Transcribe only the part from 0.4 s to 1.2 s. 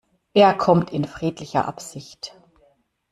kommt in